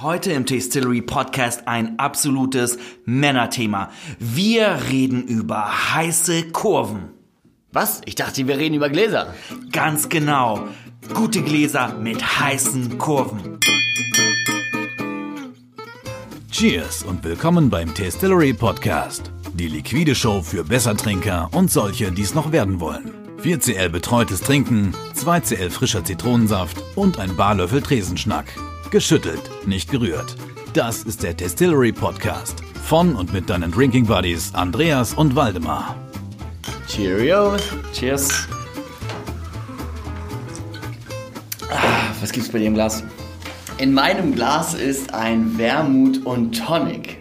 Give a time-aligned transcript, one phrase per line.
[0.00, 3.90] Heute im Tastillery Podcast ein absolutes Männerthema.
[4.20, 7.08] Wir reden über heiße Kurven.
[7.72, 8.02] Was?
[8.04, 9.34] Ich dachte, wir reden über Gläser.
[9.72, 10.68] Ganz genau.
[11.14, 13.58] Gute Gläser mit heißen Kurven.
[16.52, 19.32] Cheers und willkommen beim Tastillery Podcast.
[19.54, 23.10] Die liquide Show für Bessertrinker und solche, die es noch werden wollen.
[23.42, 28.46] 4cl betreutes Trinken, 2cl frischer Zitronensaft und ein Barlöffel Tresenschnack.
[28.90, 30.34] Geschüttelt, nicht gerührt.
[30.72, 32.60] Das ist der Distillery Podcast.
[32.84, 35.94] Von und mit deinen Drinking Buddies Andreas und Waldemar.
[36.86, 37.56] Cheerio.
[37.92, 38.48] Cheers.
[41.70, 43.04] Ah, was gibt's bei dir im Glas?
[43.76, 47.18] In meinem Glas ist ein Wermut und Tonic.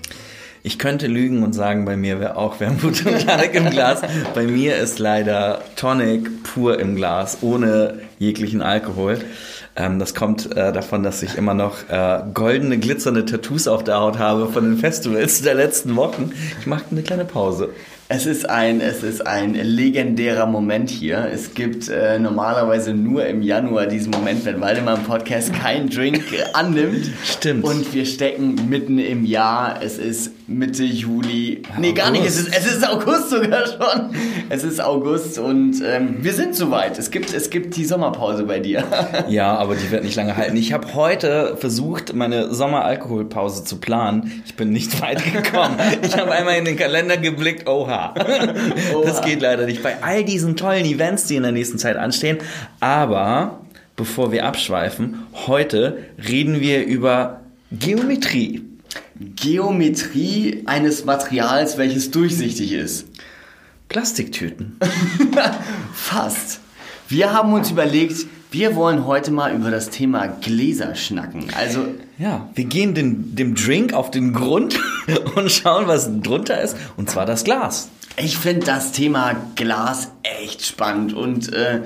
[0.64, 4.02] Ich könnte lügen und sagen, bei mir wäre auch Wermut und Tonic im Glas.
[4.34, 9.20] Bei mir ist leider Tonic pur im Glas, ohne jeglichen Alkohol.
[9.78, 14.00] Ähm, das kommt äh, davon, dass ich immer noch äh, goldene, glitzernde Tattoos auf der
[14.00, 16.32] Haut habe von den Festivals der letzten Wochen.
[16.60, 17.70] Ich mache eine kleine Pause.
[18.10, 21.28] Es ist ein, es ist ein legendärer Moment hier.
[21.30, 26.24] Es gibt äh, normalerweise nur im Januar diesen Moment, wenn Waldemar im Podcast keinen Drink
[26.54, 27.12] annimmt.
[27.26, 27.66] Stimmt.
[27.66, 29.82] Und wir stecken mitten im Jahr.
[29.84, 31.64] Es ist Mitte Juli.
[31.78, 32.26] Nee, gar nicht.
[32.26, 34.16] Es ist, es ist August sogar schon.
[34.48, 36.98] Es ist August und ähm, wir sind soweit.
[36.98, 38.86] Es gibt, es gibt die Sommerpause bei dir.
[39.28, 40.56] Ja, aber die wird nicht lange halten.
[40.56, 44.44] Ich habe heute versucht, meine Sommeralkoholpause zu planen.
[44.46, 45.76] Ich bin nicht weit gekommen.
[46.02, 47.68] Ich habe einmal in den Kalender geblickt.
[47.68, 47.97] Oha.
[49.04, 52.38] Das geht leider nicht bei all diesen tollen Events, die in der nächsten Zeit anstehen.
[52.80, 53.62] Aber
[53.96, 58.64] bevor wir abschweifen, heute reden wir über Geometrie.
[59.20, 63.08] Geometrie eines Materials, welches durchsichtig ist.
[63.90, 64.80] Plastiktüten.
[65.94, 66.60] Fast.
[67.10, 71.46] Wir haben uns überlegt, wir wollen heute mal über das Thema Gläser schnacken.
[71.58, 71.86] Also
[72.18, 74.78] Ja, wir gehen den, dem Drink auf den Grund
[75.36, 76.76] und schauen, was drunter ist.
[76.98, 77.90] Und zwar das Glas.
[78.18, 81.82] ich finde das Thema Glas echt spannend und äh,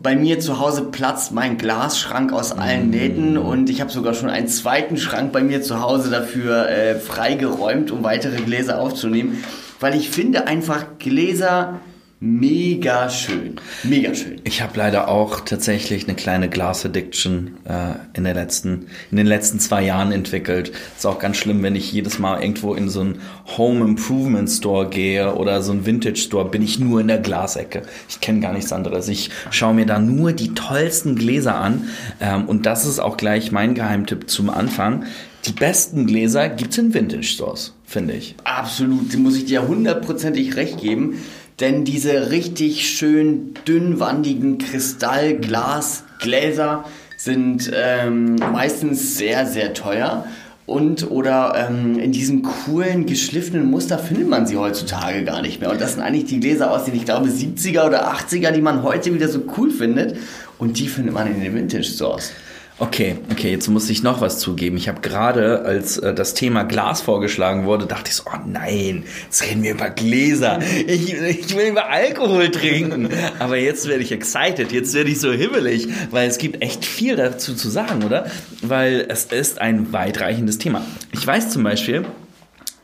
[0.00, 4.28] bei mir zu Hause platzt mein Glasschrank aus allen Nähten und ich habe sogar schon
[4.28, 9.42] einen zweiten Schrank bei mir zu Hause dafür äh, freigeräumt, um weitere Gläser aufzunehmen,
[9.80, 11.80] weil ich finde einfach Gläser
[12.20, 14.40] mega schön, mega schön.
[14.44, 19.60] Ich habe leider auch tatsächlich eine kleine Glas-Addiction äh, in, der letzten, in den letzten
[19.60, 20.72] zwei Jahren entwickelt.
[20.96, 23.20] Ist auch ganz schlimm, wenn ich jedes Mal irgendwo in so einen
[23.56, 27.82] Home Improvement Store gehe oder so einen Vintage Store, bin ich nur in der Glasecke.
[28.08, 29.08] Ich kenne gar nichts anderes.
[29.08, 31.88] Ich schaue mir da nur die tollsten Gläser an.
[32.20, 35.04] Ähm, und das ist auch gleich mein Geheimtipp zum Anfang.
[35.46, 38.34] Die besten Gläser gibt's in Vintage Stores, finde ich.
[38.42, 41.22] Absolut, muss ich dir hundertprozentig recht geben.
[41.60, 46.84] Denn diese richtig schön dünnwandigen Kristallglasgläser
[47.16, 50.24] sind ähm, meistens sehr, sehr teuer.
[50.66, 55.72] Und oder ähm, in diesem coolen, geschliffenen Muster findet man sie heutzutage gar nicht mehr.
[55.72, 58.82] Und das sind eigentlich die Gläser aus den, ich glaube, 70er oder 80er, die man
[58.82, 60.18] heute wieder so cool findet.
[60.58, 62.32] Und die findet man in den Vintage Stores.
[62.80, 64.76] Okay, okay, jetzt muss ich noch was zugeben.
[64.76, 69.02] Ich habe gerade, als äh, das Thema Glas vorgeschlagen wurde, dachte ich so, oh nein,
[69.24, 70.60] jetzt reden wir über Gläser.
[70.86, 73.08] Ich, ich will über Alkohol trinken.
[73.40, 77.16] Aber jetzt werde ich excited, jetzt werde ich so hibbelig, weil es gibt echt viel
[77.16, 78.30] dazu zu sagen, oder?
[78.62, 80.82] Weil es ist ein weitreichendes Thema.
[81.10, 82.04] Ich weiß zum Beispiel,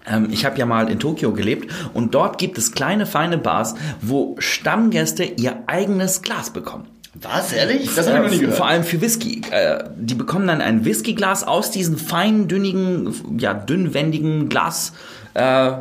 [0.07, 3.77] ähm, ich habe ja mal in Tokio gelebt und dort gibt es kleine, feine Bars,
[4.01, 6.89] wo Stammgäste ihr eigenes Glas bekommen.
[7.15, 7.95] Was, ehrlich?
[7.95, 8.57] Das habe ich noch nie gehört.
[8.57, 9.43] Vor allem für Whisky.
[9.51, 14.93] Äh, die bekommen dann ein Whiskyglas aus diesem feinen, dünnigen, ja, dünnwendigen Glas.
[15.35, 15.73] Äh,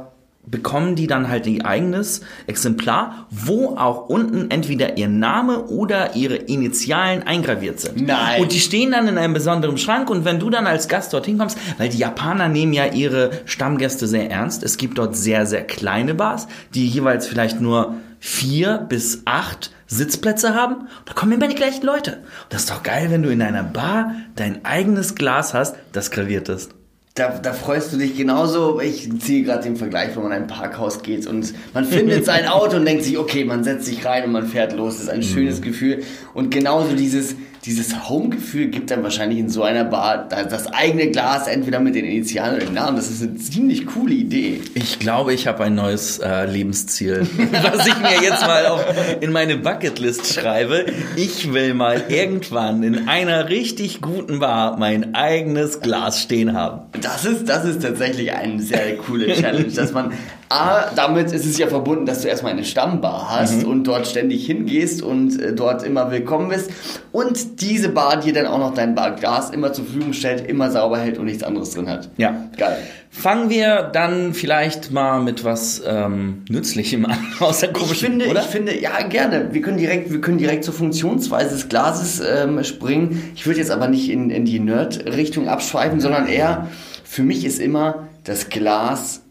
[0.46, 6.36] bekommen die dann halt ihr eigenes Exemplar, wo auch unten entweder ihr Name oder ihre
[6.36, 8.06] Initialen eingraviert sind.
[8.06, 8.42] Nein.
[8.42, 11.38] Und die stehen dann in einem besonderen Schrank und wenn du dann als Gast dorthin
[11.38, 14.64] kommst, weil die Japaner nehmen ja ihre Stammgäste sehr ernst.
[14.64, 17.96] Es gibt dort sehr, sehr kleine Bars, die jeweils vielleicht nur
[18.26, 20.88] vier bis acht Sitzplätze haben.
[21.04, 22.12] Da kommen immer die gleichen Leute.
[22.14, 26.10] Und das ist doch geil, wenn du in einer Bar dein eigenes Glas hast, das
[26.10, 26.72] graviert ist.
[27.16, 28.80] Da, da freust du dich genauso.
[28.80, 32.48] Ich ziehe gerade den Vergleich, wenn man in ein Parkhaus geht und man findet sein
[32.48, 34.94] Auto und denkt sich, okay, man setzt sich rein und man fährt los.
[34.94, 36.04] Das ist ein schönes Gefühl.
[36.34, 41.08] Und genauso dieses, dieses Home-Gefühl gibt dann wahrscheinlich in so einer Bar da- das eigene
[41.12, 42.98] Glas, entweder mit den Initialen oder den Namen.
[42.98, 44.60] Das ist eine ziemlich coole Idee.
[44.76, 47.22] Ich glaube, ich habe ein neues äh, Lebensziel,
[47.52, 48.84] was ich mir jetzt mal auf,
[49.22, 50.86] in meine Bucketlist schreibe.
[51.16, 56.82] Ich will mal irgendwann in einer richtig guten Bar mein eigenes Glas stehen haben.
[57.02, 60.12] Das ist, das ist tatsächlich eine sehr coole Challenge, dass man,
[60.50, 64.46] A, damit ist es ja verbunden, dass du erstmal eine Stammbar hast und dort ständig
[64.46, 66.70] hingehst und äh, dort immer willkommen bist.
[67.12, 71.00] Und diese Bar dir dann auch noch dein Barglas immer zur Verfügung stellt, immer sauber
[71.00, 72.10] hält und nichts anderes drin hat.
[72.18, 72.50] Ja.
[72.58, 72.78] Geil.
[73.10, 78.42] Fangen wir dann vielleicht mal mit was ähm, Nützlichem an, außer Ich komischen, finde, oder?
[78.42, 79.50] ich finde, ja, gerne.
[79.52, 83.32] Wir können direkt, wir können direkt zur Funktionsweise des Glases ähm, springen.
[83.36, 86.70] Ich würde jetzt aber nicht in, in die Nerd-Richtung abschweifen, sondern eher,
[87.04, 89.23] für mich ist immer das Glas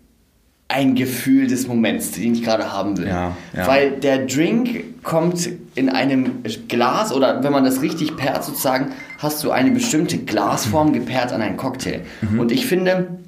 [0.73, 3.07] ein Gefühl des Moments, den ich gerade haben will.
[3.09, 3.67] Ja, ja.
[3.67, 9.43] Weil der Drink kommt in einem Glas oder wenn man das richtig paart sozusagen, hast
[9.45, 12.01] du eine bestimmte Glasform gepaart an einen Cocktail.
[12.23, 12.41] Mhm.
[12.41, 13.19] Und ich finde,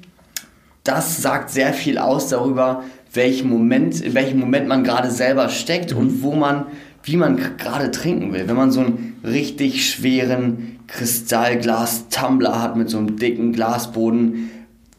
[0.83, 2.83] das sagt sehr viel aus darüber,
[3.13, 5.97] welchen Moment, in welchem Moment man gerade selber steckt Mhm.
[5.99, 6.65] und wo man,
[7.03, 8.47] wie man gerade trinken will.
[8.47, 14.51] Wenn man so einen richtig schweren Kristallglas-Tumbler hat mit so einem dicken Glasboden,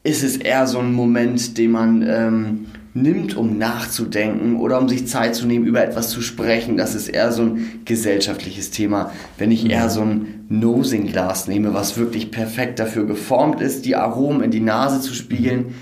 [0.07, 5.07] ist es eher so ein Moment, den man ähm, nimmt, um nachzudenken oder um sich
[5.07, 6.77] Zeit zu nehmen, über etwas zu sprechen.
[6.77, 9.13] Das ist eher so ein gesellschaftliches Thema.
[9.37, 14.43] Wenn ich eher so ein Nosing-Glas nehme, was wirklich perfekt dafür geformt ist, die Aromen
[14.43, 15.75] in die Nase zu spiegeln,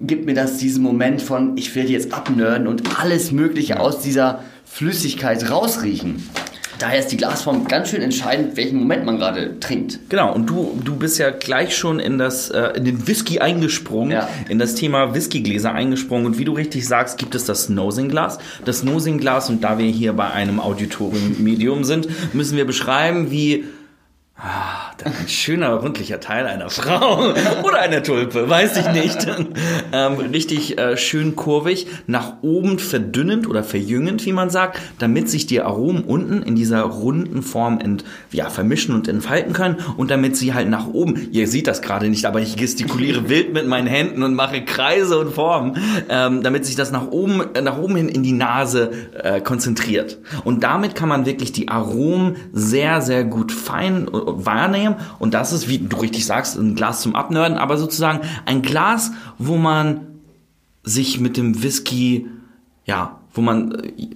[0.00, 4.40] gibt mir das diesen Moment von, ich will jetzt abnörden und alles Mögliche aus dieser
[4.64, 6.22] Flüssigkeit rausriechen.
[6.78, 9.98] Daher ist die Glasform ganz schön entscheidend, welchen Moment man gerade trinkt.
[10.10, 14.10] Genau, und du, du bist ja gleich schon in, das, äh, in den Whisky eingesprungen,
[14.12, 14.28] Ja.
[14.48, 16.26] in das Thema Whiskygläser eingesprungen.
[16.26, 18.38] Und wie du richtig sagst, gibt es das Nosing-Glas.
[18.64, 23.64] Das Nosing-Glas, und da wir hier bei einem Auditorium-Medium sind, müssen wir beschreiben, wie
[24.38, 27.32] Ah, ein schöner, rundlicher Teil einer Frau
[27.64, 29.26] oder einer Tulpe, weiß ich nicht.
[29.92, 35.46] ähm, richtig äh, schön kurvig, nach oben verdünnend oder verjüngend, wie man sagt, damit sich
[35.46, 40.36] die Aromen unten in dieser runden Form ent, ja, vermischen und entfalten können und damit
[40.36, 43.86] sie halt nach oben, ihr seht das gerade nicht, aber ich gestikuliere wild mit meinen
[43.86, 45.78] Händen und mache Kreise und Formen,
[46.10, 50.18] ähm, damit sich das nach oben, äh, nach oben hin in die Nase äh, konzentriert.
[50.44, 54.96] Und damit kann man wirklich die Aromen sehr, sehr gut fein äh, wahrnehmen.
[55.18, 59.12] Und das ist, wie du richtig sagst, ein Glas zum Abnörden, aber sozusagen ein Glas,
[59.38, 60.00] wo man
[60.82, 62.26] sich mit dem Whisky,
[62.84, 64.08] ja, wo man äh,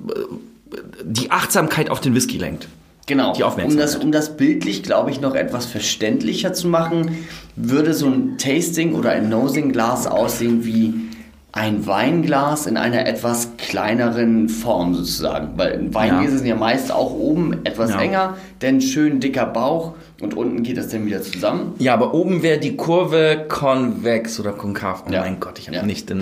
[1.04, 2.68] die Achtsamkeit auf den Whisky lenkt.
[3.06, 3.32] Genau.
[3.32, 3.88] Die um Aufmerksamkeit.
[3.88, 7.18] das, um das bildlich, glaube ich, noch etwas verständlicher zu machen,
[7.56, 11.09] würde so ein Tasting oder ein Nosing-Glas aussehen wie
[11.52, 15.48] ein Weinglas in einer etwas kleineren Form sozusagen.
[15.56, 16.38] Weil Weingläser Ja.
[16.38, 18.00] sind ja meist auch oben etwas Ja.
[18.00, 21.74] enger, denn schön dicker Bauch und unten geht das dann wieder zusammen.
[21.78, 25.04] Ja, aber oben wäre die Kurve konvex oder konkav.
[25.08, 25.20] Oh Ja.
[25.22, 26.16] mein Gott, ich habe nicht der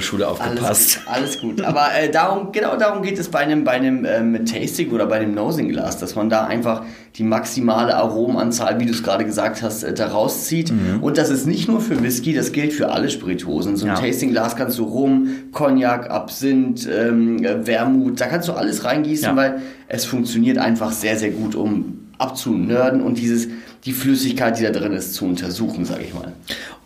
[0.00, 1.00] Schule aufgepasst.
[1.04, 1.60] Alles gut, alles gut.
[1.62, 5.16] Aber äh, darum, genau darum geht es bei einem, bei einem ähm, Tasting oder bei
[5.16, 6.84] einem Nosing-Glas, dass man da einfach
[7.16, 10.72] die maximale Aromenanzahl, wie du es gerade gesagt hast, äh, da rauszieht.
[11.00, 13.76] Und das ist nicht nur für Whisky, das gilt für alle Spirituosen.
[13.76, 14.00] So ein Ja.
[14.00, 19.36] Tasting-Glas kannst du Rum, Cognac, Absinth, ähm, äh, Wermut, da kannst du alles reingießen, Ja.
[19.36, 23.48] weil es funktioniert einfach sehr, sehr gut, um abzunörden und dieses,
[23.84, 26.32] die Flüssigkeit, die da drin ist, zu untersuchen, sage ich mal.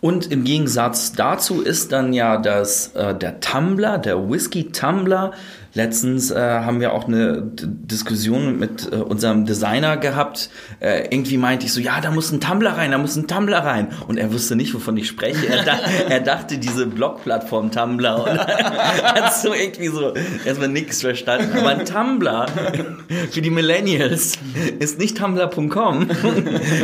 [0.01, 5.31] Und im Gegensatz dazu ist dann ja das, äh, der Tumbler, der Whisky-Tumbler.
[5.77, 10.49] Letztens äh, haben wir auch eine D Diskussion mit äh, unserem Designer gehabt.
[10.79, 13.59] Äh, irgendwie meinte ich so, ja, da muss ein Tumbler rein, da muss ein Tumbler
[13.59, 13.89] rein.
[14.07, 15.47] Und er wusste nicht, wovon ich spreche.
[15.47, 15.79] Er, dach,
[16.09, 18.23] er dachte, diese Blockplattform Tumbler.
[18.23, 18.39] Und
[19.03, 20.15] hat so irgendwie so
[20.45, 21.55] erstmal nichts verstanden.
[21.55, 22.47] Aber ein Tumbler
[23.31, 24.33] für die Millennials
[24.79, 26.07] ist nicht tumblr.com,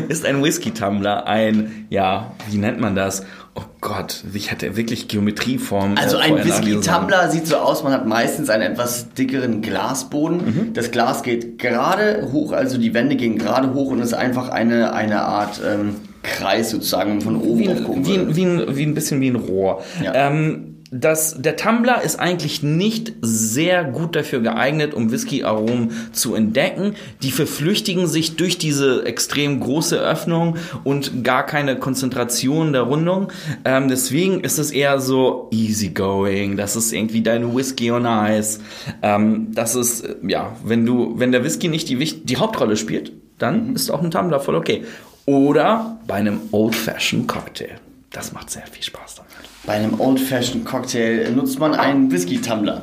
[0.08, 1.26] ist ein Whisky-Tumbler.
[1.26, 3.26] Ein, ja, wie nennt man das?
[3.56, 5.96] Oh Gott, ich hatte wirklich Geometrieform.
[5.96, 9.62] Also äh, ein vorher nachlesen Whisky-Tumbler sieht so aus, man hat meistens einen etwas dickeren
[9.62, 10.38] Glasboden.
[10.38, 10.74] Mhm.
[10.74, 14.94] Das Glas geht gerade hoch, also die Wände gehen gerade hoch und ist einfach eine,
[14.94, 18.76] eine Art ähm, Kreis sozusagen, von oben Wie drauf ein, gucken wie, ein, wie, ein,
[18.76, 19.84] wie ein bisschen wie ein Rohr.
[20.02, 20.14] Ja.
[20.16, 26.96] Ähm, das, der Tumbler ist eigentlich nicht sehr gut dafür geeignet, um Whisky-Aromen zu entdecken.
[27.24, 33.32] Die verflüchtigen sich durch diese extrem große Öffnung und gar keine Konzentration der Rundung.
[33.66, 36.58] Ähm, deswegen ist es eher so easygoing.
[36.58, 38.60] Das ist irgendwie dein Whisky on Ice.
[39.02, 43.12] Ähm, das ist, äh, ja, wenn du, wenn der Whisky nicht die, die Hauptrolle spielt,
[43.40, 44.84] dann ist auch ein Tumbler voll okay.
[45.26, 47.80] Oder bei einem Old-Fashioned Cocktail.
[48.12, 49.33] Das macht sehr viel Spaß damit.
[49.66, 52.82] Bei einem Old-Fashioned Cocktail nutzt man einen Whisky-Tumbler.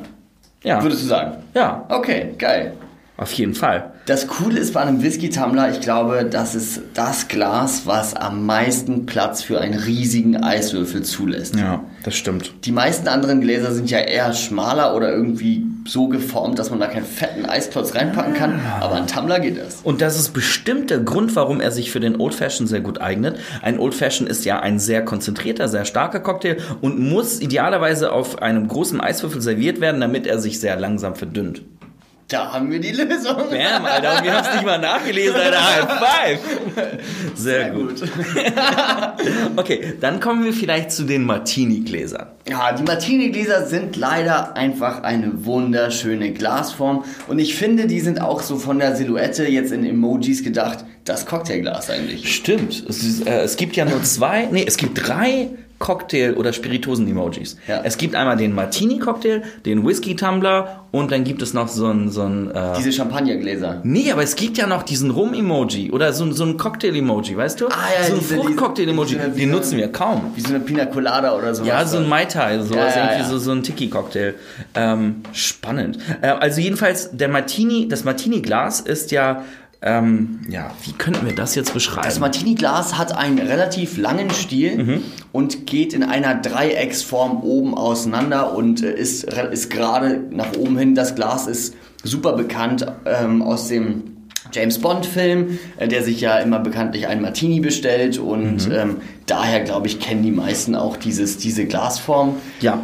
[0.63, 1.37] Ja, Würdest du sagen?
[1.53, 2.73] ja, Okay, geil.
[3.17, 3.91] auf jeden Fall.
[4.07, 9.05] Das Coole ist bei einem Whisky-Tumbler, ich glaube, das ist das Glas, was am meisten
[9.05, 11.55] Platz für einen riesigen Eiswürfel zulässt.
[11.55, 12.53] Ja, das stimmt.
[12.65, 16.87] Die meisten anderen Gläser sind ja eher schmaler oder irgendwie so geformt, dass man da
[16.87, 18.59] keinen fetten Eisklotz reinpacken kann.
[18.79, 19.81] Aber ein Tumbler geht das.
[19.83, 23.01] Und das ist bestimmt der Grund, warum er sich für den Old Fashion sehr gut
[23.01, 23.39] eignet.
[23.61, 28.41] Ein Old Fashion ist ja ein sehr konzentrierter, sehr starker Cocktail und muss idealerweise auf
[28.41, 31.61] einem großen Eiswürfel serviert werden, damit er sich sehr langsam verdünnt.
[32.31, 33.35] Da haben wir die Lösung.
[33.49, 35.75] Bam, Alter, und wir haben es nicht mal nachgelesen, Alter.
[35.75, 36.39] High five.
[37.35, 37.99] Sehr, Sehr gut.
[37.99, 38.09] gut.
[39.57, 42.27] Okay, dann kommen wir vielleicht zu den Martini-Gläsern.
[42.49, 47.03] Ja, die Martini-Gläser sind leider einfach eine wunderschöne Glasform.
[47.27, 51.25] Und ich finde, die sind auch so von der Silhouette jetzt in Emojis gedacht, das
[51.25, 52.33] Cocktailglas eigentlich.
[52.33, 52.85] Stimmt.
[52.87, 55.49] Es, ist, äh, es gibt ja nur zwei, nee, es gibt drei
[55.81, 57.57] Cocktail- oder Spirituosen-Emojis.
[57.67, 57.81] Ja.
[57.83, 62.21] Es gibt einmal den Martini-Cocktail, den Whisky-Tumbler und dann gibt es noch so ein, so
[62.21, 63.81] ein äh, Diese Champagnergläser.
[63.83, 67.67] Nee, aber es gibt ja noch diesen Rum-Emoji oder so, so ein Cocktail-Emoji, weißt du?
[67.67, 70.31] Ah, ja, so ein Frucht-Cocktail-Emoji, den nutzen wir kaum.
[70.35, 71.67] Wie so eine Pina Colada oder sowas.
[71.67, 73.29] Ja, so ein Mai Tai, sowas, Ja, ja, irgendwie.
[73.31, 74.35] So, so ein Tiki-Cocktail.
[74.75, 75.97] Ähm, spannend.
[76.21, 79.43] Äh, also jedenfalls, der Martini, das Martini-Glas ist ja,
[79.83, 82.05] ähm, ja, wie könnten wir das jetzt beschreiben?
[82.05, 85.01] Das Martini-Glas hat einen relativ langen Stiel Mhm.
[85.31, 90.93] und geht in einer Dreiecksform oben auseinander und äh, ist, ist gerade nach oben hin.
[90.95, 94.03] Das Glas ist super bekannt ähm, aus dem
[94.53, 98.73] James Bond-Film, äh, der sich ja immer bekanntlich einen Martini bestellt und Mhm.
[98.73, 98.95] ähm,
[99.25, 102.35] daher, glaube ich, kennen die meisten auch dieses, diese Glasform.
[102.59, 102.83] Ja,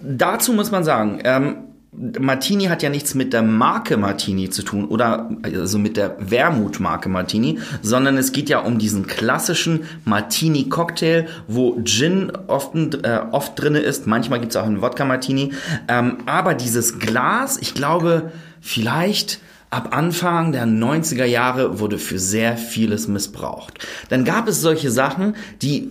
[0.00, 1.56] dazu muss man sagen, ähm,
[1.92, 7.08] Martini hat ja nichts mit der Marke Martini zu tun oder also mit der Wermut-Marke
[7.08, 13.78] Martini, sondern es geht ja um diesen klassischen Martini-Cocktail, wo Gin oft, äh, oft drinne
[13.78, 14.06] ist.
[14.06, 15.52] Manchmal gibt's auch einen Wodka-Martini.
[15.88, 19.40] Ähm, aber dieses Glas, ich glaube, vielleicht
[19.70, 23.86] ab Anfang der 90er Jahre wurde für sehr vieles missbraucht.
[24.10, 25.90] Dann gab es solche Sachen, die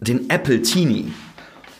[0.00, 1.12] den Apple Teenie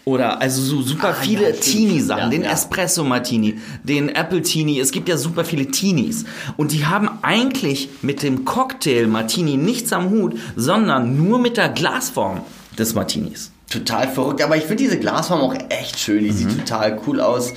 [0.09, 1.57] oder also so super Ah, viele ja.
[1.57, 2.53] Teenie-Sachen, Ja, den ja.
[2.53, 6.25] Espresso Martini, den Apple Teenie, es gibt ja super viele Teenies.
[6.57, 11.69] Und die haben eigentlich mit dem Cocktail Martini nichts am Hut, sondern nur mit der
[11.69, 12.41] Glasform
[12.79, 13.51] des Martinis.
[13.71, 16.25] Total verrückt, aber ich finde diese Glasform auch echt schön.
[16.25, 16.37] Die Mhm.
[16.37, 17.53] sieht total cool aus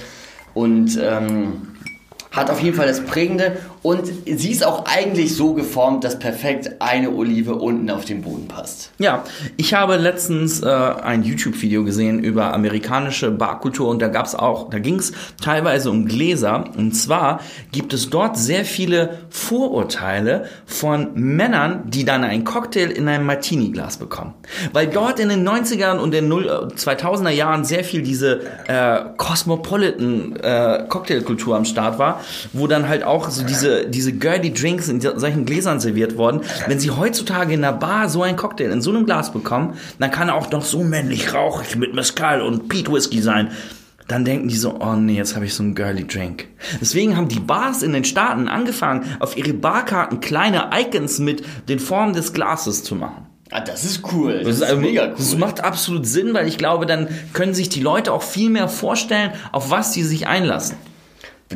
[0.54, 1.54] und ähm,
[2.32, 3.58] hat auf jeden Fall das Prägende.
[3.84, 8.48] Und sie ist auch eigentlich so geformt, dass perfekt eine Olive unten auf den Boden
[8.48, 8.92] passt.
[9.00, 9.24] Ja,
[9.58, 14.78] ich habe letztens äh, ein YouTube-Video gesehen über amerikanische Barkultur und da gab's auch, da
[14.78, 17.40] ging's teilweise um Gläser und zwar
[17.72, 23.98] gibt es dort sehr viele Vorurteile von Männern, die dann einen Cocktail in einem Martini-Glas
[23.98, 24.36] bekommen.
[24.74, 29.00] Weil dort in den 90ern und den 0, äh, 2000er Jahren sehr viel diese äh,
[29.18, 32.22] Cosmopolitan äh, Cocktailkultur am Start war,
[32.54, 36.42] wo dann halt auch so diese, diese girly Drinks in solchen Gläsern serviert wurden.
[36.68, 40.12] Wenn sie heutzutage in der Bar so einen Cocktail in so einem Glas bekommen, dann
[40.12, 43.52] kann er auch noch so männlich rauchig mit Mescal und Peat Whisky sein.
[44.08, 46.48] Dann denken die so, oh nee, jetzt habe ich so einen girly Drink.
[46.82, 51.80] Deswegen haben die Bars in den Staaten angefangen, auf ihre Barkarten kleine Icons mit den
[51.80, 53.28] Formen des Glases zu machen.
[53.52, 54.34] Ah, das ist cool.
[54.40, 55.14] Das, Das, ist ist also- mega cool.
[55.18, 58.68] das macht absolut Sinn, weil ich glaube, dann können sich die Leute auch viel mehr
[58.68, 60.78] vorstellen, auf was sie sich einlassen.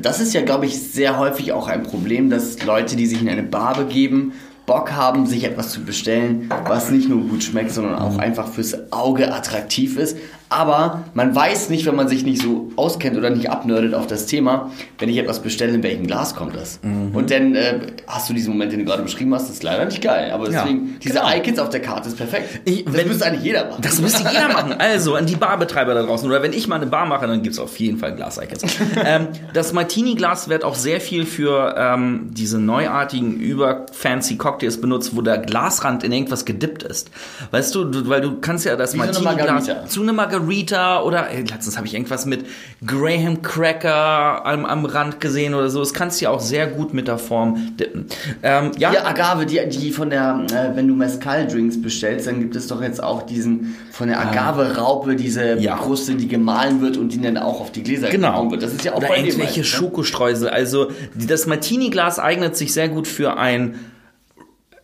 [0.02, 3.30] Das ist ja, glaube ich, sehr häufig auch ein Problem, dass Leute, die sich in
[3.30, 4.34] eine Bar begeben,
[4.66, 8.92] Bock haben, sich etwas zu bestellen, was nicht nur gut schmeckt, sondern auch einfach fürs
[8.92, 10.18] Auge attraktiv ist.
[10.50, 14.28] Aber man weiß nicht, wenn man sich nicht so auskennt oder nicht abnördet auf das
[14.28, 16.80] Thema, wenn ich etwas bestelle, in welchem Glas kommt das?
[16.84, 19.86] Und dann äh, hast du diesen Moment, den du gerade beschrieben hast, das ist leider
[19.86, 20.32] nicht geil.
[20.32, 21.30] Aber Ja, deswegen, diese genau.
[21.36, 22.62] Icons auf der Karte ist perfekt.
[22.66, 23.82] Ich- das wenn- müsste eigentlich jeder machen.
[23.82, 24.74] Das müsste jeder machen.
[24.78, 26.30] Also an die Barbetreiber da draußen.
[26.30, 28.64] Oder wenn ich mal eine Bar mache, dann gibt's auf jeden Fall Glas-Icons.
[29.04, 35.22] ähm, das Martini-Glas wird auch sehr viel für ähm, diese neuartigen, über-fancy Cocktails benutzt, wo
[35.22, 37.10] der Glasrand in irgendwas gedippt ist.
[37.52, 41.78] Weißt du, du weil du kannst ja das Martini-Glas zu einer Margarita oder ey, letztens
[41.78, 42.46] habe ich irgendwas mit
[42.86, 45.80] Graham Cracker am, am Rand gesehen oder so.
[45.80, 48.06] Das kannst du ja auch sehr gut mit der Form dippen.
[48.44, 52.56] Ähm, ja, Ja, Agave, die, die von der, äh, wenn du Mezcal-Drinks bestellst, dann gibt
[52.56, 55.56] es doch jetzt auch diesen, von der Agave-Raupe, diese Ah.
[55.58, 55.76] Ja.
[55.78, 58.50] Kruste, die gemahlen wird und die dann auch auf die Gläser Genau.
[58.52, 58.64] wird.
[58.64, 59.66] Das ist ja auch Oder irgendwelche ne?
[59.66, 60.50] Schokostreusel.
[60.50, 63.76] Also das Martini-Glas eignet sich sehr gut für ein.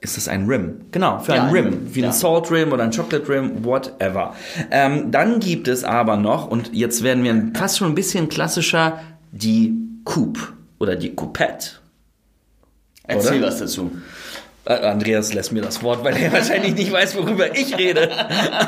[0.04, 0.82] Ist das ein Rim?
[0.92, 1.96] Genau, für Ja, ein ein Rim.
[1.96, 2.08] Wie ja.
[2.08, 4.36] ein Salt Rim oder ein Chocolate Rim, whatever.
[4.72, 9.00] Ähm, dann gibt es aber noch, und jetzt werden wir fast schon ein bisschen klassischer,
[9.32, 10.40] die Coupe
[10.80, 11.74] oder die Coupette.
[13.04, 13.48] Erzähl oder?
[13.48, 13.92] was dazu.
[14.66, 18.10] Äh, Andreas lässt mir das Wort, weil er wahrscheinlich nicht weiß, worüber ich rede.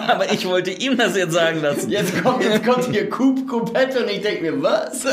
[0.07, 1.89] Aber ich wollte ihm das jetzt sagen lassen.
[1.89, 5.05] Jetzt kommt, jetzt kommt hier Coupe, Coupette und ich denke mir, was?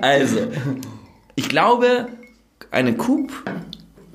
[0.00, 0.38] Also,
[1.34, 2.06] ich glaube,
[2.70, 3.32] eine Coupe,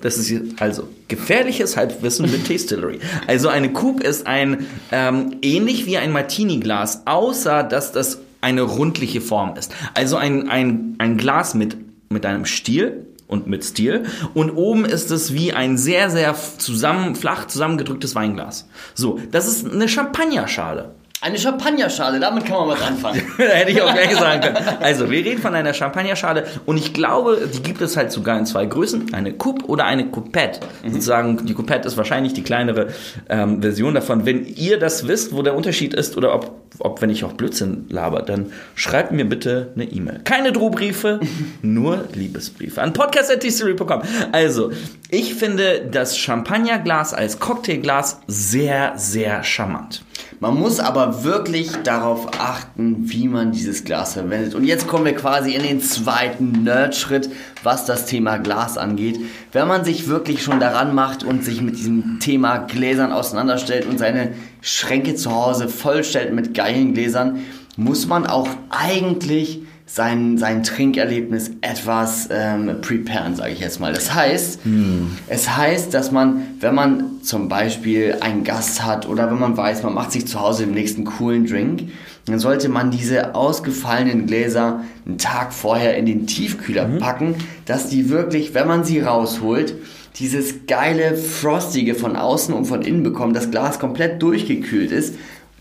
[0.01, 2.99] das ist also gefährliches Halbwissen mit Tastillery.
[3.27, 9.21] Also eine Coupe ist ein ähm, ähnlich wie ein Martini-Glas, außer dass das eine rundliche
[9.21, 9.73] Form ist.
[9.93, 11.77] Also ein, ein, ein Glas mit,
[12.09, 14.03] mit einem Stiel und mit Stil
[14.33, 18.67] und oben ist es wie ein sehr, sehr zusammen, flach zusammengedrücktes Weinglas.
[18.93, 20.95] So, das ist eine Champagnerschale.
[21.23, 23.21] Eine Champagnerschale, damit kann man was anfangen.
[23.37, 24.57] da hätte ich auch gleich sagen können.
[24.79, 28.47] Also, wir reden von einer Champagnerschale und ich glaube, die gibt es halt sogar in
[28.47, 29.13] zwei Größen.
[29.13, 30.61] Eine Coupe oder eine Coupette.
[30.83, 30.93] Mhm.
[30.93, 32.87] Sozusagen, die Coupette ist wahrscheinlich die kleinere
[33.29, 34.25] ähm, Version davon.
[34.25, 37.85] Wenn ihr das wisst, wo der Unterschied ist oder ob, ob wenn ich auch Blödsinn
[37.89, 40.21] laber, dann schreibt mir bitte eine E-Mail.
[40.23, 41.19] Keine Drohbriefe,
[41.61, 42.81] nur Liebesbriefe.
[42.81, 44.01] An podcast.tserie.com.
[44.31, 44.71] Also,
[45.09, 50.03] ich finde das Champagnerglas als Cocktailglas sehr, sehr charmant.
[50.39, 54.55] Man muss aber wirklich darauf achten, wie man dieses Glas verwendet.
[54.55, 57.29] Und jetzt kommen wir quasi in den zweiten Nerd-Schritt,
[57.61, 59.19] was das Thema Glas angeht.
[59.51, 63.99] Wenn man sich wirklich schon daran macht und sich mit diesem Thema Gläsern auseinanderstellt und
[63.99, 67.39] seine Schränke zu Hause vollstellt mit geilen Gläsern,
[67.77, 69.61] muss man auch eigentlich
[69.93, 73.91] sein, sein Trinkerlebnis etwas ähm, preparen, sage ich jetzt mal.
[73.91, 75.17] Das heißt, hm.
[75.27, 79.83] es heißt, dass man, wenn man zum Beispiel einen Gast hat oder wenn man weiß,
[79.83, 81.89] man macht sich zu Hause den nächsten coolen Drink,
[82.25, 86.99] dann sollte man diese ausgefallenen Gläser einen Tag vorher in den Tiefkühler mhm.
[86.99, 89.75] packen, dass die wirklich, wenn man sie rausholt,
[90.15, 95.15] dieses geile Frostige von außen und von innen bekommen, das Glas komplett durchgekühlt ist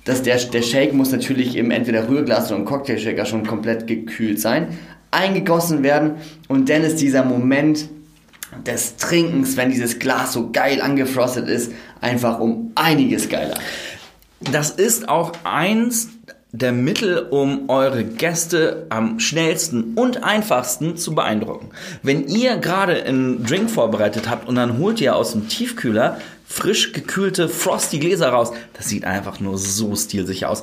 [0.04, 4.40] dass der, der Shake muss natürlich im entweder Rührglas oder im Cocktailshaker schon komplett gekühlt
[4.40, 4.78] sein,
[5.10, 6.14] eingegossen werden
[6.48, 7.88] und dann ist dieser Moment
[8.66, 13.54] des Trinkens, wenn dieses Glas so geil angefrostet ist, einfach um einiges geiler.
[14.40, 16.08] Das ist auch eins
[16.52, 21.70] der Mittel, um eure Gäste am schnellsten und einfachsten zu beeindrucken.
[22.02, 26.18] Wenn ihr gerade einen Drink vorbereitet habt und dann holt ihr aus dem Tiefkühler
[26.50, 28.52] frisch gekühlte Frosty Gläser raus.
[28.74, 30.62] Das sieht einfach nur so stilsicher aus.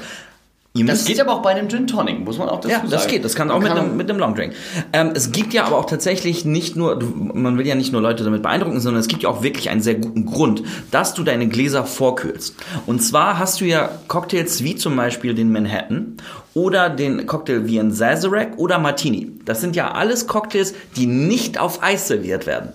[0.74, 2.90] Das geht aber auch bei einem Gin Tonic, muss man auch dazu ja, sagen.
[2.90, 3.26] Ja, das geht.
[3.26, 4.54] Das kann man auch kann mit, einem, mit einem Long Drink.
[4.94, 7.00] Ähm, es gibt ja aber auch tatsächlich nicht nur,
[7.34, 9.82] man will ja nicht nur Leute damit beeindrucken, sondern es gibt ja auch wirklich einen
[9.82, 12.56] sehr guten Grund, dass du deine Gläser vorkühlst.
[12.86, 16.18] Und zwar hast du ja Cocktails wie zum Beispiel den Manhattan
[16.58, 19.32] oder den Cocktail wie ein Sazerac oder Martini.
[19.46, 22.70] Das sind ja alles Cocktails, die nicht auf Eis serviert werden,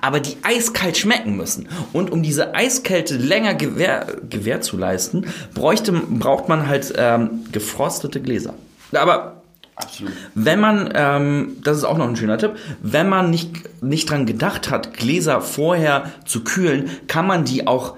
[0.00, 1.68] aber die eiskalt schmecken müssen.
[1.92, 8.22] Und um diese Eiskälte länger gewähr, gewähr zu leisten, bräuchte, braucht man halt ähm, gefrostete
[8.22, 8.54] Gläser.
[8.92, 9.42] Aber
[9.78, 10.14] Absolut.
[10.34, 14.24] Wenn man, ähm, das ist auch noch ein schöner Tipp, wenn man nicht, nicht dran
[14.24, 17.96] gedacht hat, Gläser vorher zu kühlen, kann man die auch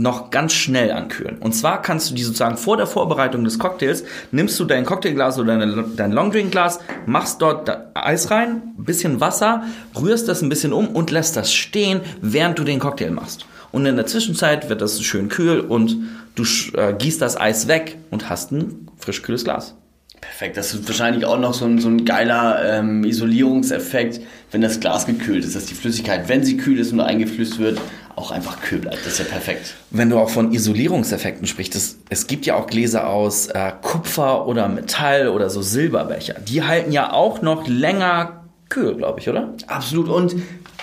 [0.00, 1.38] noch ganz schnell ankühlen.
[1.38, 5.38] Und zwar kannst du die sozusagen vor der Vorbereitung des Cocktails, nimmst du dein Cocktailglas
[5.38, 9.64] oder deine, dein Longdrinkglas, machst dort Eis rein, bisschen Wasser,
[10.00, 13.46] rührst das ein bisschen um und lässt das stehen, während du den Cocktail machst.
[13.72, 15.96] Und in der Zwischenzeit wird das schön kühl und
[16.34, 16.44] du
[16.76, 19.74] äh, gießt das Eis weg und hast ein frisch kühles Glas.
[20.20, 24.80] Perfekt, das ist wahrscheinlich auch noch so ein, so ein geiler ähm, Isolierungseffekt, wenn das
[24.80, 27.80] Glas gekühlt ist, dass die Flüssigkeit, wenn sie kühl ist und eingeflüsst wird,
[28.16, 28.98] auch einfach kühl bleibt.
[28.98, 29.74] Das ist ja perfekt.
[29.90, 34.46] Wenn du auch von Isolierungseffekten sprichst, es, es gibt ja auch Gläser aus äh, Kupfer
[34.46, 36.34] oder Metall oder so Silberbecher.
[36.34, 39.54] Die halten ja auch noch länger kühl, glaube ich, oder?
[39.66, 40.08] Absolut.
[40.08, 40.36] Und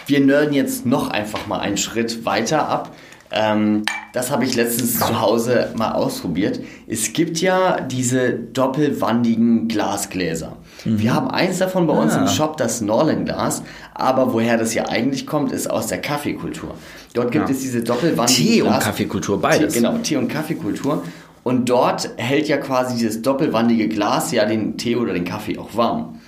[0.07, 2.95] wir nerden jetzt noch einfach mal einen Schritt weiter ab.
[3.31, 6.61] Ähm, das habe ich letztens zu Hause mal ausprobiert.
[6.87, 10.57] Es gibt ja diese doppelwandigen Glasgläser.
[10.85, 10.99] Mhm.
[10.99, 12.21] Wir haben eins davon bei uns ah.
[12.21, 13.63] im Shop, das Norland-Glas.
[13.93, 16.75] Aber woher das ja eigentlich kommt, ist aus der Kaffeekultur.
[17.13, 17.55] Dort gibt ja.
[17.55, 19.73] es diese doppelwandigen Tee Glas und Kaffeekultur, beides.
[19.73, 21.03] Tee, genau, Tee und Kaffeekultur.
[21.43, 25.75] Und dort hält ja quasi dieses doppelwandige Glas ja den Tee oder den Kaffee auch
[25.75, 26.19] warm.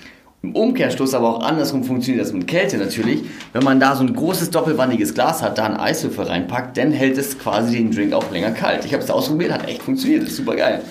[0.41, 3.23] Im Umkehrschluss aber auch andersrum funktioniert das mit Kälte natürlich.
[3.51, 7.17] Wenn man da so ein großes doppelwandiges Glas hat, da einen Eiswürfel reinpackt, dann hält
[7.17, 8.85] es quasi den Drink auch länger kalt.
[8.85, 10.81] Ich habe es ausprobiert, hat echt funktioniert, ist super geil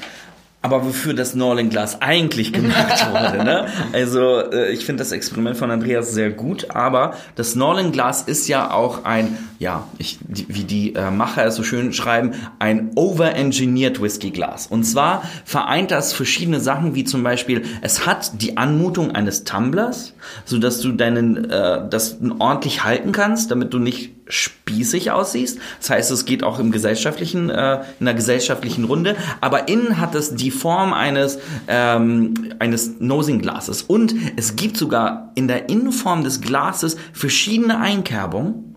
[0.61, 3.45] aber wofür das Norling Glas eigentlich gemacht wurde.
[3.45, 3.67] Ne?
[3.93, 8.49] Also äh, ich finde das Experiment von Andreas sehr gut, aber das Norling Glas ist
[8.49, 12.91] ja auch ein, ja, ich, die, wie die äh, Macher es so schön schreiben, ein
[12.97, 14.67] over-engineered Whisky Glas.
[14.67, 20.15] Und zwar vereint das verschiedene Sachen, wie zum Beispiel, es hat die Anmutung eines Tumblers,
[20.45, 25.59] so dass du deinen, äh, das ordentlich halten kannst, damit du nicht spießig aussiehst.
[25.81, 29.17] Das heißt, es geht auch im gesellschaftlichen, äh, in einer gesellschaftlichen Runde.
[29.41, 33.83] Aber innen hat es die Form eines, ähm, eines Nosing-Glases.
[33.83, 38.69] Und es gibt sogar in der Innenform des Glases verschiedene Einkerbungen.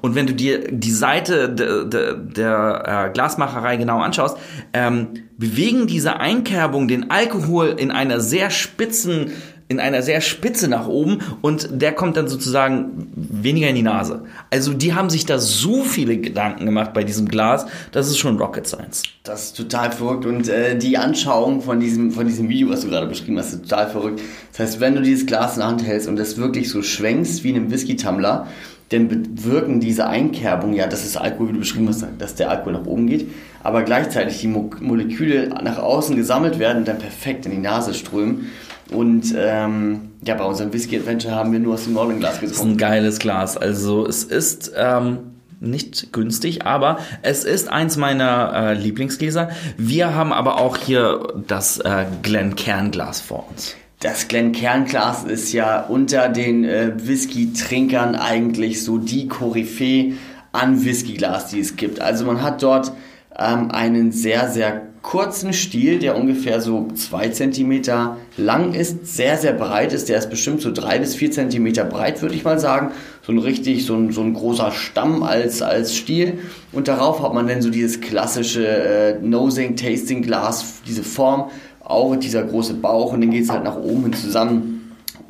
[0.00, 4.36] Und wenn du dir die Seite de, de, der äh, Glasmacherei genau anschaust,
[4.72, 5.08] ähm,
[5.38, 9.32] bewegen diese Einkerbungen den Alkohol in einer sehr spitzen
[9.70, 14.24] in einer sehr Spitze nach oben und der kommt dann sozusagen weniger in die Nase.
[14.50, 18.36] Also die haben sich da so viele Gedanken gemacht bei diesem Glas, das ist schon
[18.36, 19.04] Rocket Science.
[19.22, 22.88] Das ist total verrückt und äh, die Anschauung von diesem, von diesem Video, was du
[22.88, 24.20] gerade beschrieben hast, ist total verrückt.
[24.50, 27.44] Das heißt, wenn du dieses Glas in der Hand hältst und das wirklich so schwenkst
[27.44, 28.48] wie in einem Whisky-Tumbler,
[28.90, 32.72] denn bewirken diese Einkerbung ja, dass das Alkohol, wie du beschrieben hast, dass der Alkohol
[32.72, 33.28] nach oben geht,
[33.62, 37.94] aber gleichzeitig die Mo Moleküle nach außen gesammelt werden und dann perfekt in die Nase
[37.94, 38.50] strömen.
[38.90, 42.50] Und ähm, ja, bei unserem Whisky Adventure haben wir nur aus dem Northern-Glas getrunken.
[42.50, 43.56] Das ist ein geiles Glas.
[43.56, 45.18] Also es ist ähm,
[45.60, 49.50] nicht günstig, aber es ist eins meiner äh, Lieblingsgläser.
[49.76, 53.76] Wir haben aber auch hier das äh, Glencairn-Glas vor uns.
[54.00, 60.14] Das Glencairn-Glas ist ja unter den äh, Whisky-Trinkern eigentlich so die Koryphäe
[60.52, 62.00] an Whiskyglas, die es gibt.
[62.00, 62.92] Also man hat dort
[63.38, 69.54] ähm, einen sehr, sehr kurzen Stiel, der ungefähr so zwei Zentimeter lang ist, sehr, sehr
[69.54, 70.08] breit ist.
[70.08, 72.90] Der ist bestimmt so drei bis vier Zentimeter breit, würde ich mal sagen.
[73.22, 76.40] So ein richtig, so ein, so ein großer Stamm als, als Stiel.
[76.72, 81.50] Und darauf hat man dann so dieses klassische äh, Nosing, Tasting Glas, diese Form,
[81.82, 84.79] auch dieser große Bauch und dann geht es halt nach oben hin zusammen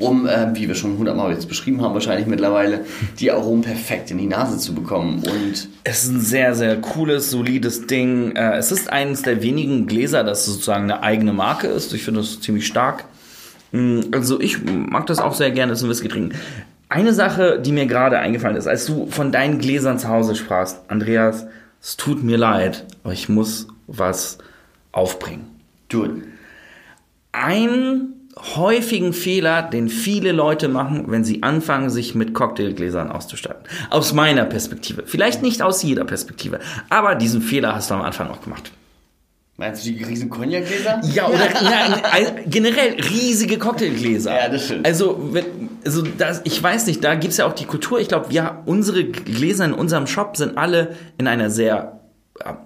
[0.01, 2.85] um, äh, wie wir schon hundertmal jetzt beschrieben haben, wahrscheinlich mittlerweile,
[3.19, 5.23] die Aromen perfekt in die Nase zu bekommen.
[5.23, 8.35] Und es ist ein sehr, sehr cooles, solides Ding.
[8.35, 11.93] Äh, es ist eines der wenigen Gläser, das sozusagen eine eigene Marke ist.
[11.93, 13.05] Ich finde das ziemlich stark.
[13.73, 16.37] Mm, also ich mag das auch sehr gerne, das ein Whisky trinken.
[16.89, 20.81] Eine Sache, die mir gerade eingefallen ist, als du von deinen Gläsern zu Hause sprachst,
[20.89, 21.47] Andreas,
[21.81, 24.39] es tut mir leid, aber ich muss was
[24.93, 25.47] aufbringen.
[25.89, 26.23] Du.
[27.33, 28.20] Ein
[28.57, 33.65] häufigen Fehler, den viele Leute machen, wenn sie anfangen, sich mit Cocktailgläsern auszustatten.
[33.91, 35.05] Aus meiner Perspektive.
[35.07, 36.61] Vielleicht nicht aus jeder Perspektive.
[36.89, 38.73] Aber diesen Fehler hast du am Anfang auch gemacht.
[39.61, 41.03] Meinst du die riesigen Cognac-Gläser?
[41.13, 44.35] Ja, oder na, generell riesige Cocktailgläser.
[44.35, 44.87] Ja, das stimmt.
[44.87, 45.45] Also, wenn,
[45.85, 48.01] also das, ich weiß nicht, da gibt's ja auch die Kultur.
[48.01, 52.00] Ich glaube, ja, unsere Gläser in unserem Shop sind alle in einer sehr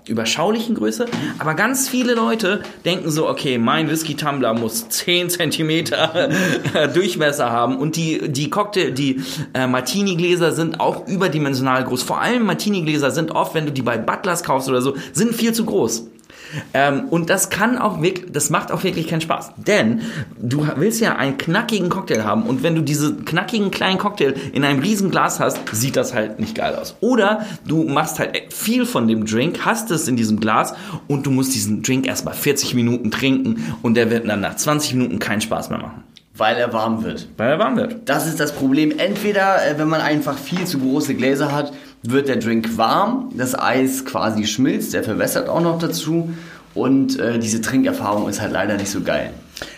[0.06, 1.06] überschaulichen Größe.
[1.38, 6.28] Aber ganz viele Leute denken so, okay, mein Whisky-Tumbler muss 10 Zentimeter
[6.94, 7.76] Durchmesser haben.
[7.76, 12.02] Und die, die Cocktail, die äh, Martini-Gläser sind auch überdimensional groß.
[12.02, 15.52] Vor allem Martini-Gläser sind oft, wenn du die bei Butlers kaufst oder so, sind viel
[15.52, 16.08] zu groß.
[16.72, 19.52] Ähm, und das kann auch wirklich, das macht auch wirklich keinen Spaß.
[19.56, 20.02] Denn
[20.40, 24.64] du willst ja einen knackigen Cocktail haben und wenn du diese knackigen kleinen Cocktail in
[24.64, 26.96] einem riesen Glas hast, sieht das halt nicht geil aus.
[27.00, 30.74] Oder du machst halt viel von dem Drink, hast es in diesem Glas
[31.08, 34.94] und du musst diesen Drink erstmal 40 Minuten trinken und der wird dann nach 20
[34.94, 36.04] Minuten keinen Spaß mehr machen.
[36.36, 37.28] Weil er warm wird.
[37.36, 38.08] Weil er warm wird.
[38.08, 38.92] Das ist das Problem.
[38.98, 43.58] Entweder, äh, wenn man einfach viel zu große Gläser hat, wird der Drink warm, das
[43.58, 46.34] Eis quasi schmilzt, der verwässert auch noch dazu
[46.74, 49.30] und äh, diese Trinkerfahrung ist halt leider nicht so geil.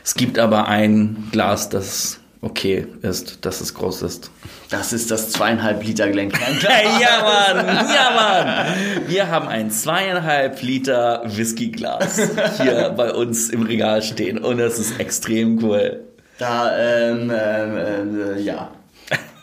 [0.03, 4.31] Es gibt aber ein Glas, das okay ist, dass es groß ist.
[4.71, 6.57] Das ist das zweieinhalb Liter Glencairn.
[6.63, 9.09] ja, Mann, ja, Mann.
[9.09, 12.21] Wir haben ein zweieinhalb Liter Whiskyglas
[12.57, 16.01] hier bei uns im Regal stehen und das ist extrem cool.
[16.39, 18.71] Da, ähm, ähm, äh, ja.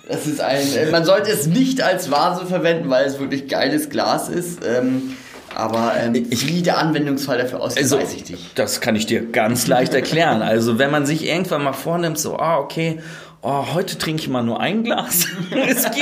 [0.08, 3.90] Das ist ein, äh, man sollte es nicht als Vase verwenden, weil es wirklich geiles
[3.90, 4.60] Glas ist.
[4.66, 5.16] Ähm,
[5.56, 8.60] aber ähm, ich, wie der Anwendungsfall dafür aussieht, also, weiß ich nicht.
[8.60, 10.42] Das kann ich dir ganz leicht erklären.
[10.42, 13.00] Also wenn man sich irgendwann mal vornimmt, so, ah, okay,
[13.42, 16.02] oh, heute trinke ich mal nur ein Glas Whisky,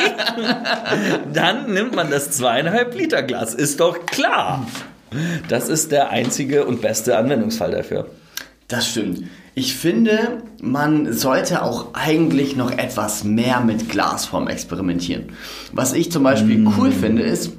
[1.34, 3.54] dann nimmt man das zweieinhalb Liter Glas.
[3.54, 4.66] Ist doch klar.
[5.50, 8.08] Das ist der einzige und beste Anwendungsfall dafür.
[8.70, 9.24] Das stimmt.
[9.54, 15.30] Ich finde, man sollte auch eigentlich noch etwas mehr mit Glasform experimentieren.
[15.74, 16.74] Was ich zum Beispiel mm.
[16.78, 17.52] cool finde, ist,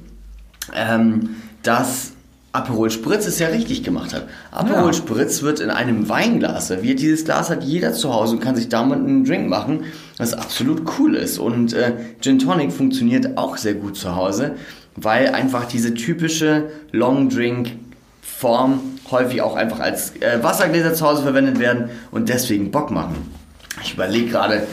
[0.73, 2.13] ähm, dass
[2.51, 4.27] Aperol Spritz es ja richtig gemacht hat.
[4.51, 4.93] Aperol ja.
[4.93, 6.99] Spritz wird in einem Weinglas serviert.
[6.99, 9.85] Dieses Glas hat jeder zu Hause und kann sich damit einen Drink machen,
[10.17, 11.39] was absolut cool ist.
[11.39, 14.55] Und äh, Gin Tonic funktioniert auch sehr gut zu Hause,
[14.95, 17.71] weil einfach diese typische Long Drink
[18.21, 18.81] Form
[19.13, 23.15] häufig auch einfach als äh, Wassergläser zu Hause verwendet werden und deswegen Bock machen.
[23.81, 24.63] Ich überlege gerade,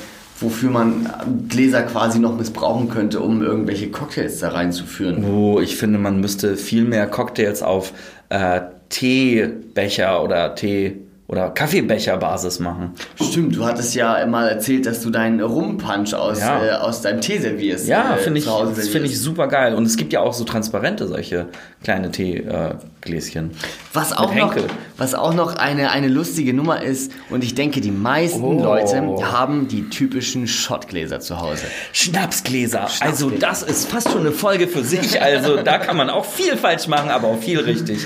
[0.40, 1.09] wofür man
[1.48, 5.24] Gläser quasi noch missbrauchen könnte, um irgendwelche Cocktails da reinzuführen.
[5.24, 7.92] Oh, ich finde, man müsste viel mehr Cocktails auf
[8.31, 10.96] äh, Teebecher oder Tee
[11.30, 12.90] oder Kaffeebecherbasis machen.
[13.22, 16.64] Stimmt, du hattest ja mal erzählt, dass du deinen Rumpunch aus, ja.
[16.64, 17.86] äh, aus deinem Tee servierst.
[17.86, 19.76] Ja, äh, finde ich, das finde ich super geil.
[19.76, 21.46] Und es gibt ja auch so transparente solche
[21.84, 23.50] kleine Teegläschen.
[23.50, 23.54] Äh,
[23.92, 24.56] was, auch noch,
[24.96, 28.60] was auch noch eine, eine lustige Nummer ist, und ich denke, die meisten oh.
[28.60, 31.62] Leute haben die typischen Schottgläser zu Hause.
[31.92, 32.88] Schnapsgläser.
[32.88, 33.08] Schnapsgläser.
[33.08, 35.22] Also das ist fast schon eine Folge für sich.
[35.22, 38.00] Also da kann man auch viel falsch machen, aber auch viel richtig.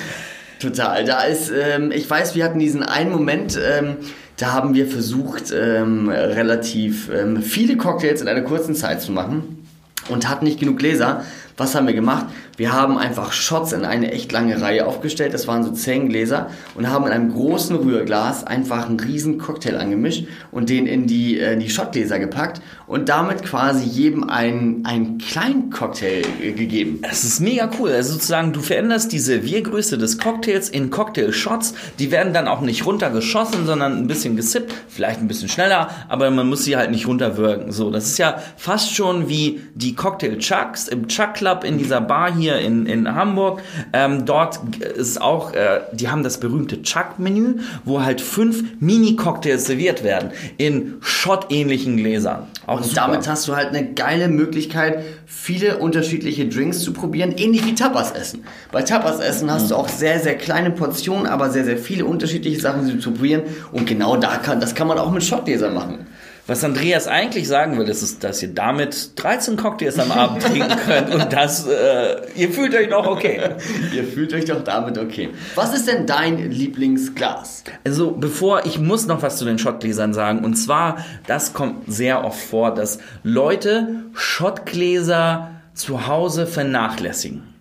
[0.58, 1.04] Total.
[1.04, 3.96] Da ist, ähm, ich weiß, wir hatten diesen einen Moment, ähm,
[4.36, 9.66] da haben wir versucht, ähm, relativ ähm, viele Cocktails in einer kurzen Zeit zu machen
[10.08, 11.24] und hatten nicht genug Gläser.
[11.56, 12.26] Was haben wir gemacht?
[12.56, 15.34] Wir haben einfach Shots in eine echt lange Reihe aufgestellt.
[15.34, 19.76] Das waren so zehn Gläser und haben in einem großen Rührglas einfach einen riesen Cocktail
[19.76, 24.84] angemischt und den in die, äh, in die Shotgläser gepackt und damit quasi jedem einen,
[24.84, 26.98] einen kleinen Cocktail äh, gegeben.
[27.02, 27.90] Das ist mega cool.
[27.90, 31.74] Also sozusagen, du veränderst die Serviergröße des Cocktails in Cocktail-Shots.
[32.00, 34.74] Die werden dann auch nicht runtergeschossen, sondern ein bisschen gesippt.
[34.88, 37.70] Vielleicht ein bisschen schneller, aber man muss sie halt nicht runterwirken.
[37.70, 42.34] So, das ist ja fast schon wie die Cocktail-Chucks im Chuck Club in dieser Bar
[42.34, 43.60] hier in, in Hamburg.
[43.92, 44.60] Ähm, dort
[44.96, 50.94] ist auch, äh, die haben das berühmte Chuck-Menü, wo halt fünf Mini-Cocktails serviert werden in
[51.00, 52.46] Shot-ähnlichen Gläsern.
[52.66, 53.02] Auch Und super.
[53.02, 58.12] damit hast du halt eine geile Möglichkeit, viele unterschiedliche Drinks zu probieren, ähnlich wie Tapas
[58.12, 58.44] essen.
[58.72, 62.58] Bei Tapas essen hast du auch sehr, sehr kleine Portionen, aber sehr, sehr viele unterschiedliche
[62.58, 63.42] Sachen zu probieren.
[63.70, 66.06] Und genau da kann, das kann man auch mit Shotgläsern machen.
[66.46, 71.14] Was Andreas eigentlich sagen will, ist, dass ihr damit 13 Cocktails am Abend trinken könnt
[71.14, 73.40] und das, äh, ihr fühlt euch noch okay.
[73.94, 75.30] Ihr fühlt euch doch damit okay.
[75.54, 77.64] Was ist denn dein Lieblingsglas?
[77.84, 82.24] Also bevor, ich muss noch was zu den Shotgläsern sagen und zwar, das kommt sehr
[82.24, 87.53] oft vor, dass Leute Shotgläser zu Hause vernachlässigen.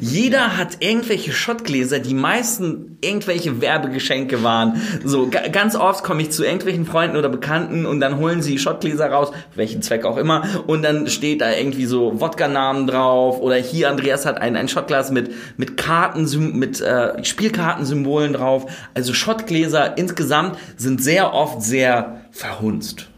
[0.00, 4.80] Jeder hat irgendwelche Shotgläser, die meisten irgendwelche Werbegeschenke waren.
[5.04, 8.58] So, ga- ganz oft komme ich zu irgendwelchen Freunden oder Bekannten und dann holen sie
[8.58, 13.56] Shotgläser raus, welchen Zweck auch immer, und dann steht da irgendwie so Wodka-Namen drauf oder
[13.56, 18.66] hier Andreas hat ein, ein Shotglas mit, mit Karten, mit äh, Spielkartensymbolen drauf.
[18.94, 23.08] Also Shotgläser insgesamt sind sehr oft sehr verhunzt.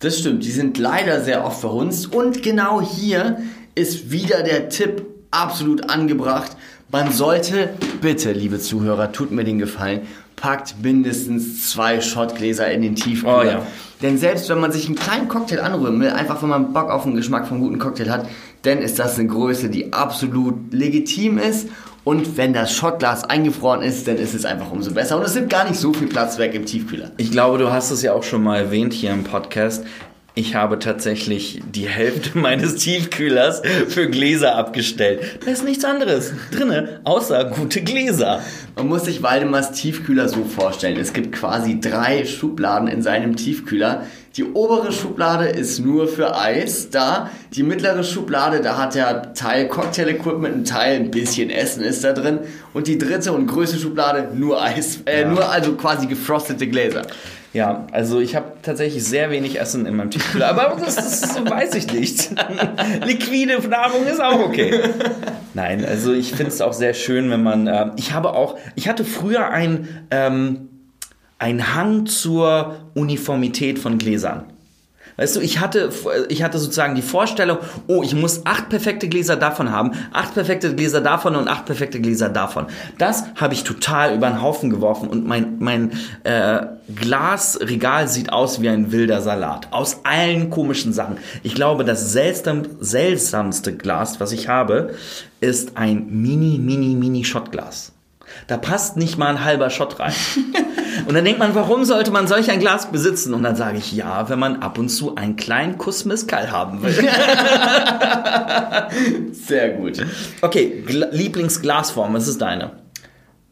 [0.00, 2.12] Das stimmt, die sind leider sehr oft verhunzt.
[2.12, 3.38] Und genau hier
[3.74, 6.56] ist wieder der Tipp absolut angebracht.
[6.92, 10.02] Man sollte, bitte, liebe Zuhörer, tut mir den Gefallen,
[10.36, 13.38] packt mindestens zwei Shotgläser in den Tiefkühler.
[13.38, 13.66] Oh ja.
[14.02, 17.04] Denn selbst wenn man sich einen kleinen Cocktail anrühren will, einfach wenn man Bock auf
[17.04, 18.26] den Geschmack von guten Cocktail hat,
[18.62, 21.68] dann ist das eine Größe, die absolut legitim ist.
[22.04, 25.16] Und wenn das Shotglas eingefroren ist, dann ist es einfach umso besser.
[25.16, 27.12] Und es nimmt gar nicht so viel Platz weg im Tiefkühler.
[27.16, 29.84] Ich glaube, du hast es ja auch schon mal erwähnt hier im Podcast.
[30.34, 35.20] Ich habe tatsächlich die Hälfte meines Tiefkühlers für Gläser abgestellt.
[35.44, 38.40] Da ist nichts anderes drinne, außer gute Gläser.
[38.76, 40.98] Man muss sich Waldemars Tiefkühler so vorstellen.
[40.98, 44.06] Es gibt quasi drei Schubladen in seinem Tiefkühler.
[44.38, 47.30] Die obere Schublade ist nur für Eis da.
[47.52, 52.14] Die mittlere Schublade, da hat er Teil Cocktail-Equipment, ein Teil ein bisschen Essen ist da
[52.14, 52.38] drin.
[52.72, 55.28] Und die dritte und größte Schublade nur Eis, äh, Ja.
[55.28, 57.02] nur also quasi gefrostete Gläser.
[57.52, 61.74] Ja, also ich habe tatsächlich sehr wenig Essen in meinem Tiefkühler, aber das, das weiß
[61.74, 62.30] ich nicht.
[63.04, 64.80] Liquide Nahrung ist auch okay.
[65.52, 67.66] Nein, also ich finde es auch sehr schön, wenn man.
[67.66, 70.70] Äh, ich habe auch, ich hatte früher ein ähm,
[71.42, 74.51] ein Hang zur Uniformität von Gläsern.
[75.16, 75.90] Weißt du, ich hatte,
[76.28, 80.74] ich hatte sozusagen die Vorstellung, oh, ich muss acht perfekte Gläser davon haben, acht perfekte
[80.74, 82.66] Gläser davon und acht perfekte Gläser davon.
[82.98, 85.92] Das habe ich total über den Haufen geworfen und mein, mein
[86.24, 89.68] äh, Glasregal sieht aus wie ein wilder Salat.
[89.70, 91.18] Aus allen komischen Sachen.
[91.42, 94.94] Ich glaube, das seltsam, seltsamste Glas, was ich habe,
[95.40, 97.92] ist ein mini, mini, mini Shotglas.
[98.46, 100.14] Da passt nicht mal ein halber Shot rein.
[101.06, 103.34] Und dann denkt man, warum sollte man solch ein Glas besitzen?
[103.34, 106.82] Und dann sage ich, ja, wenn man ab und zu einen kleinen Kuss Mezcal haben
[106.82, 106.92] will.
[109.32, 110.04] Sehr gut.
[110.42, 112.81] Okay, Gla Lieblingsglasform, was ist deine?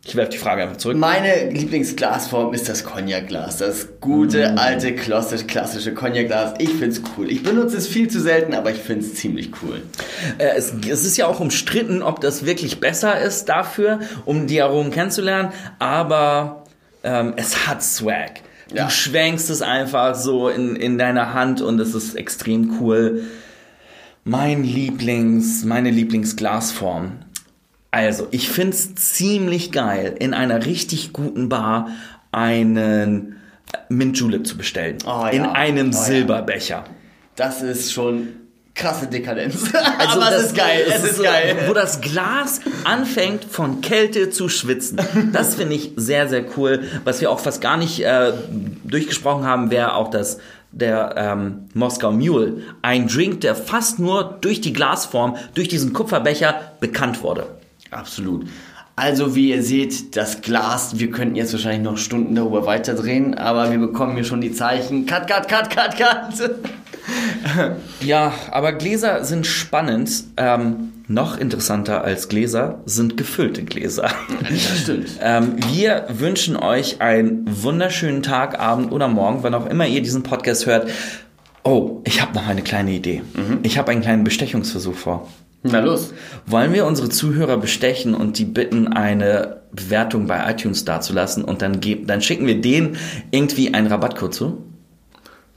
[0.03, 0.97] Ich werfe die Frage einfach zurück.
[0.97, 3.59] Meine Lieblingsglasform ist das Cognac-Glas.
[3.59, 6.55] Das gute, alte, klassisch, klassische Cognac-Glas.
[6.59, 7.31] Ich find's cool.
[7.31, 9.83] Ich benutze es viel zu selten, aber ich find's ziemlich cool.
[10.39, 14.63] Äh, es, es ist ja auch umstritten, ob das wirklich besser ist dafür, um die
[14.63, 16.65] Aromen kennenzulernen, aber
[17.05, 18.41] ähm, es hat Swag.
[18.71, 18.89] Du Ja.
[18.89, 23.25] schwenkst es einfach so in, in deiner Hand und es ist extrem cool.
[24.25, 27.13] Mein Lieblings, meine Lieblingsglasform.
[27.91, 31.89] Also, ich find's ziemlich geil, in einer richtig guten Bar
[32.33, 33.37] einen
[33.89, 34.99] Mint Julep zu bestellen.
[35.05, 35.29] Oh ja.
[35.29, 35.93] In einem Oh.
[35.97, 36.85] Silberbecher.
[37.37, 38.29] Das ist schon
[38.75, 39.73] krasse Dekadenz.
[39.99, 41.57] Also aber das- es ist geil, es ist so, geil.
[41.67, 44.99] Wo das Glas anfängt von Kälte zu schwitzen.
[45.33, 46.85] Das finde ich sehr, sehr cool.
[47.05, 48.33] Was wir auch fast gar nicht äh,
[48.85, 50.39] durchgesprochen haben, wäre auch das
[50.73, 52.63] der ähm, Moskau Mule.
[52.83, 57.47] Ein Drink, der fast nur durch die Glasform, durch diesen Kupferbecher bekannt wurde.
[57.91, 58.47] Absolut.
[58.97, 63.71] Also wie ihr seht, das Glas, wir könnten jetzt wahrscheinlich noch Stunden darüber weiterdrehen, aber
[63.71, 65.07] wir bekommen hier schon die Zeichen.
[65.07, 66.51] Cut, cut, cut, cut, cut.
[68.01, 70.25] Ja, aber Gläser sind spannend.
[70.37, 74.11] Ähm, noch interessanter als Gläser sind gefüllte Gläser.
[74.49, 75.09] Das stimmt.
[75.23, 80.23] Ähm, wir wünschen euch einen wunderschönen Tag, Abend oder Morgen, wann auch immer ihr diesen
[80.23, 80.89] Podcast hört.
[81.65, 83.23] Oh, ich habe noch eine kleine Idee.
[83.63, 85.29] Ich habe einen kleinen Bestechungsversuch vor.
[85.63, 86.13] Na los.
[86.47, 91.81] Wollen wir unsere Zuhörer bestechen und die bitten, eine Bewertung bei iTunes dazulassen und dann,
[91.81, 92.97] geben, dann schicken wir denen
[93.31, 94.65] irgendwie einen Rabattcode zu?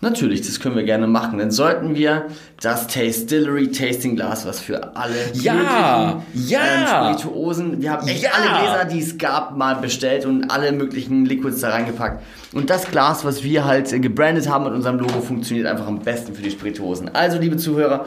[0.01, 1.39] Natürlich, das können wir gerne machen.
[1.39, 2.25] Dann sollten wir
[2.59, 7.07] das Tastillery Tasting Glas, was für alle Ja, ja.
[7.07, 8.31] ähm, Spirituosen, wir haben echt Ja.
[8.33, 12.21] alle Gläser, die es gab, mal bestellt und alle möglichen Liquids da reingepackt.
[12.51, 16.35] Und das Glas, was wir halt gebrandet haben mit unserem Logo, funktioniert einfach am besten
[16.35, 17.09] für die Spirituosen.
[17.15, 18.05] Also, liebe Zuhörer,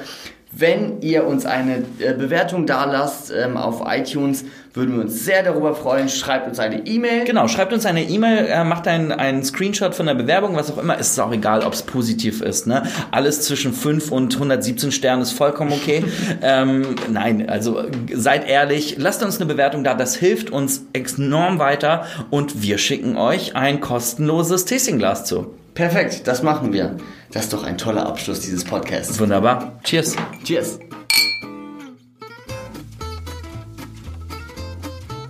[0.58, 5.42] wenn ihr uns eine äh, Bewertung da lasst ähm, auf iTunes, würden wir uns sehr
[5.42, 6.08] darüber freuen.
[6.08, 7.24] Schreibt uns eine E-Mail.
[7.24, 10.78] Genau, schreibt uns eine E-Mail, äh, macht einen, einen Screenshot von der Bewerbung, was auch
[10.78, 10.96] immer.
[10.98, 12.66] Ist auch egal, ob es positiv ist.
[12.66, 12.84] Ne?
[13.10, 16.04] Alles zwischen 5 und 117 Sternen ist vollkommen okay.
[16.42, 19.92] ähm, nein, also seid ehrlich, lasst uns eine Bewertung da.
[19.94, 25.54] Das hilft uns enorm weiter und wir schicken euch ein kostenloses Tastingglas zu.
[25.76, 26.96] Perfekt, das machen wir.
[27.30, 29.20] Das ist doch ein toller Abschluss dieses Podcasts.
[29.20, 29.78] Wunderbar.
[29.84, 30.16] Cheers.
[30.42, 30.78] Cheers.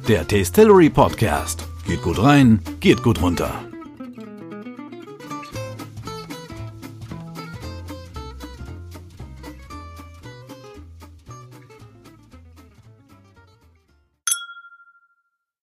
[0.09, 1.67] Der Tastillery Podcast.
[1.87, 3.53] Geht gut rein, geht gut runter.